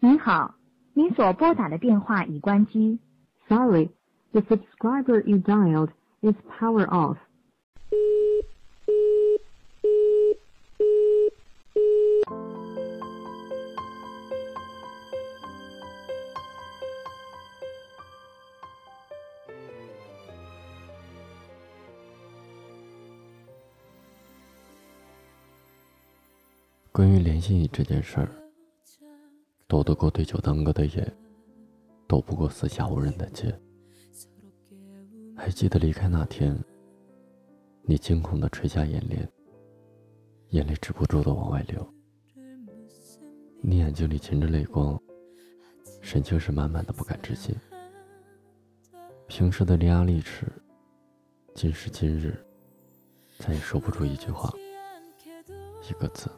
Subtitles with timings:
[0.00, 0.54] 您好，
[0.94, 3.00] 您所拨打的电话已关机。
[3.48, 3.90] Sorry,
[4.30, 5.90] the subscriber you dialed
[6.20, 7.16] is power off.
[26.92, 28.28] 关于联系你这件事儿，
[29.68, 31.16] 斗得过对酒当歌的夜，
[32.06, 33.54] 斗不过四下无人的街。
[35.36, 36.58] 还记得离开那天，
[37.82, 39.30] 你惊恐的垂下眼帘，
[40.48, 41.86] 眼泪止不住的往外流。
[43.60, 44.98] 你眼睛里噙着泪光，
[46.00, 47.54] 神情是满满的不敢置信。
[49.26, 50.46] 平时的伶牙俐齿，
[51.54, 52.42] 今时今日，
[53.38, 54.50] 再也说不出一句话，
[55.86, 56.30] 一个字。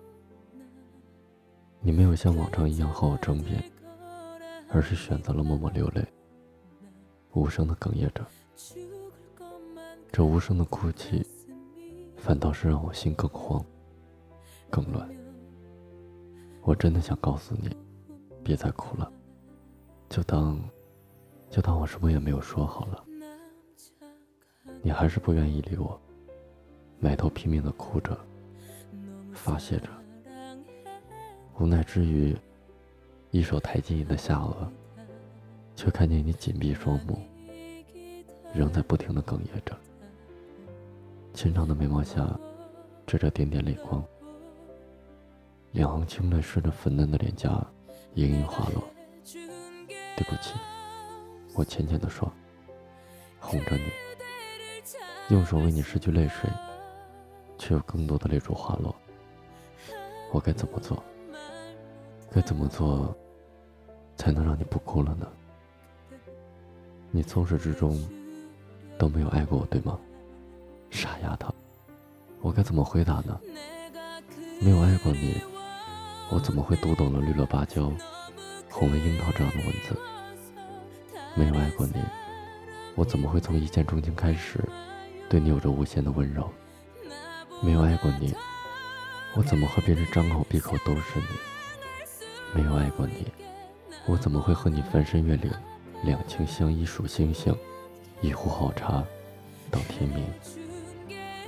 [1.83, 3.63] 你没有像往常一样和我争辩，
[4.69, 6.07] 而是选择了默默流泪，
[7.33, 8.27] 无声的哽咽着。
[10.13, 11.27] 这无声的哭泣，
[12.17, 13.65] 反倒是让我心更慌、
[14.69, 15.09] 更乱。
[16.63, 17.75] 我真的想告诉你，
[18.45, 19.11] 别再哭了，
[20.11, 20.61] 就当，
[21.49, 23.05] 就当我什么也没有说好了。
[24.83, 25.99] 你还是不愿意理我，
[26.99, 28.19] 埋头拼命的哭着，
[29.33, 29.89] 发泄着。
[31.61, 32.35] 无奈之余，
[33.33, 34.67] 一手抬起你的下颚，
[35.77, 37.21] 却看见你紧闭双目，
[38.55, 39.79] 仍在不停的哽咽着。
[41.35, 42.27] 清长的眉毛下，
[43.07, 44.03] 缀着点点泪光，
[45.73, 47.63] 两行清泪顺着粉嫩的脸颊
[48.15, 48.83] 盈盈滑落。
[49.23, 50.55] 对不起，
[51.55, 52.33] 我浅浅的说，
[53.39, 53.83] 哄着你，
[55.29, 56.49] 用手为你拭去泪水，
[57.59, 58.97] 却有更多的泪珠滑落。
[60.33, 61.05] 我该怎么做？
[62.33, 63.13] 该怎么做，
[64.17, 65.27] 才能让你不哭了呢？
[67.11, 68.01] 你从始至终
[68.97, 69.99] 都没有爱过我，对吗？
[70.91, 71.53] 傻丫头，
[72.41, 73.41] 我该怎么回答呢？
[74.61, 75.43] 没有爱过你，
[76.31, 77.93] 我怎么会读懂了绿萝芭蕉、
[78.71, 79.97] 红了樱桃这样的文字？
[81.35, 82.01] 没有爱过你，
[82.95, 84.61] 我怎么会从一见钟情开始，
[85.29, 86.49] 对你有着无限的温柔？
[87.61, 88.33] 没有爱过你，
[89.35, 91.27] 我怎么和别人张口闭口都是你？
[92.53, 93.27] 没有爱过你，
[94.07, 95.53] 我怎么会和你翻山越岭，
[96.03, 97.55] 两情相依数星星，
[98.21, 99.05] 一壶好茶
[99.71, 100.25] 到天明？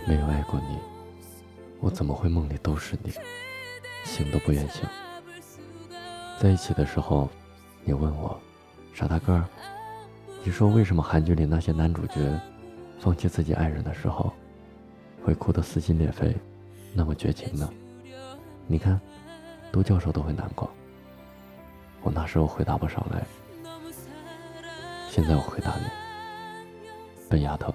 [0.06, 0.78] 没有爱过你，
[1.80, 3.12] 我怎么会梦里都是你，
[4.04, 4.84] 醒都不愿醒？
[6.38, 7.28] 在一起的时候，
[7.82, 8.40] 你问我，
[8.94, 9.44] 傻大个儿，
[10.44, 12.40] 你说为什么韩剧里那些男主角
[13.00, 14.32] 放弃自己爱人的时候，
[15.24, 16.36] 会哭得撕心裂肺，
[16.94, 17.68] 那么绝情呢？
[18.68, 19.00] 你看，
[19.72, 20.70] 都教授都会难过。
[22.02, 23.24] 我那时候回答不上来，
[25.08, 25.84] 现在我回答你，
[27.28, 27.72] 笨丫头，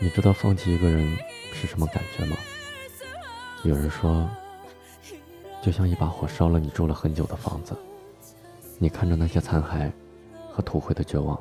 [0.00, 1.16] 你知道放弃一个人
[1.52, 2.36] 是什么感觉吗？
[3.64, 4.28] 有人说，
[5.62, 7.76] 就像一把火烧了你住了很久的房子，
[8.78, 9.90] 你看着那些残骸
[10.52, 11.40] 和土灰的绝望，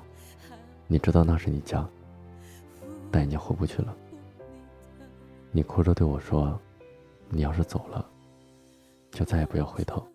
[0.87, 1.87] 你知道那是你家，
[3.11, 3.95] 但已经回不去了。
[5.51, 6.59] 你哭着对我说，
[7.29, 8.05] 你要是走了，
[9.11, 10.05] 就再也不要回头。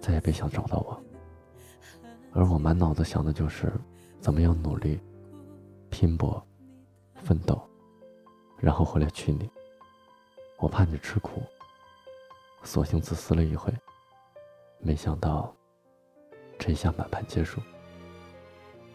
[0.00, 1.00] 再也别想找到我，
[2.32, 3.72] 而我满脑子想的就是
[4.20, 4.98] 怎么样努力、
[5.90, 6.42] 拼搏、
[7.14, 7.60] 奋斗，
[8.58, 9.48] 然后回来娶你。
[10.58, 11.42] 我怕你吃苦，
[12.62, 13.72] 索性自私了一回。
[14.78, 15.54] 没想到，
[16.58, 17.60] 这下满盘皆输。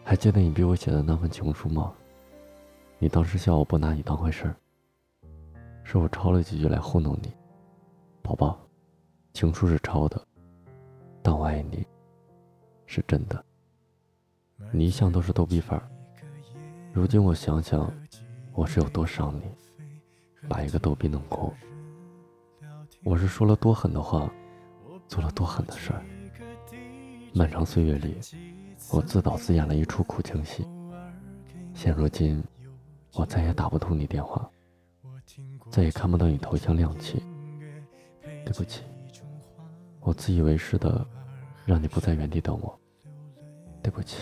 [0.04, 1.94] 还记得你逼我写的那份情书吗？
[2.98, 4.56] 你当时笑我不拿你当回事儿，
[5.84, 7.32] 是我抄了几句来糊弄你。
[8.22, 8.58] 宝宝，
[9.32, 10.20] 情书是抄的。
[11.26, 11.84] 但我爱你，
[12.86, 13.44] 是真的。
[14.70, 15.90] 你一向都是逗比范儿，
[16.92, 17.92] 如今我想想，
[18.52, 19.42] 我是有多伤你，
[20.48, 21.52] 把一个逗比弄哭。
[23.02, 24.32] 我是说了多狠的话，
[25.08, 26.00] 做了多狠的事儿。
[27.34, 28.18] 漫长岁月里，
[28.92, 30.64] 我自导自演了一出苦情戏。
[31.74, 32.40] 现如今，
[33.14, 34.48] 我再也打不通你电话，
[35.72, 37.20] 再也看不到你头像亮起。
[38.22, 38.84] 对不起，
[39.98, 41.04] 我自以为是的。
[41.66, 42.78] 让你不在原地等我，
[43.82, 44.18] 对不起。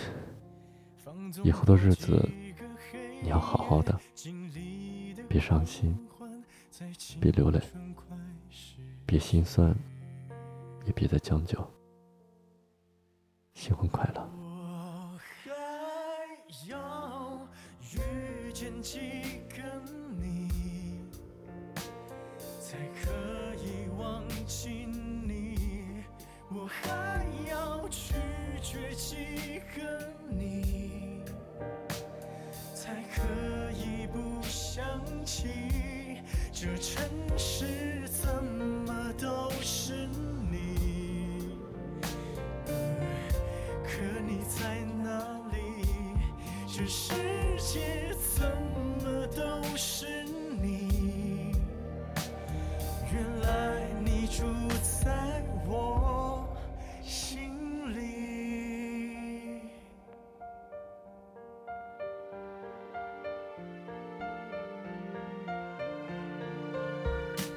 [1.42, 2.26] 以后的日子，
[3.22, 4.00] 你要好好的，
[5.28, 5.94] 别伤心，
[7.20, 7.60] 别流泪，
[9.04, 9.76] 别心酸，
[10.86, 11.58] 也别再将就。
[13.52, 14.26] 新婚快乐！
[14.38, 15.50] 我还
[16.66, 17.46] 要
[17.92, 18.98] 遇见几
[35.24, 35.48] 起
[36.52, 37.02] 这城
[37.36, 40.06] 市怎么都是
[40.50, 41.48] 你？
[43.82, 45.86] 可你在哪里？
[46.68, 47.14] 这世
[47.58, 48.13] 界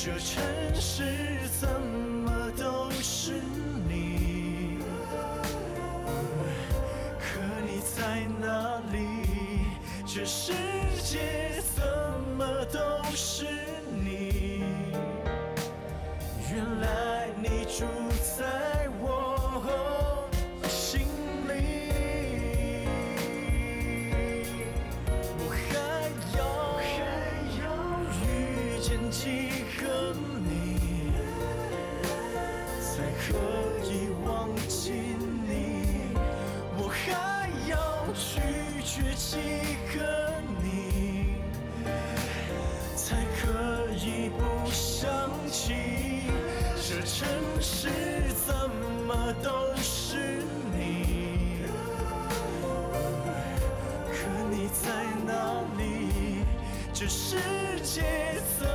[0.00, 0.40] 这城
[0.74, 1.02] 市
[1.60, 3.32] 怎么都是
[3.88, 4.78] 你？
[7.18, 9.26] 可你在哪里？
[10.06, 10.52] 这世
[11.02, 11.82] 界怎
[12.36, 12.78] 么都
[13.16, 13.44] 是
[14.04, 14.62] 你？
[16.48, 17.07] 原来
[38.98, 39.36] 拒绝几
[39.96, 40.02] 个
[40.60, 41.36] 你，
[42.96, 46.24] 才可以不想起
[46.74, 47.28] 这城
[47.60, 47.88] 市
[48.44, 48.52] 怎
[49.06, 50.42] 么都是
[50.74, 51.62] 你？
[54.10, 54.16] 可
[54.50, 54.90] 你在
[55.24, 56.42] 哪里？
[56.92, 57.36] 这世
[57.84, 58.02] 界
[58.58, 58.67] 怎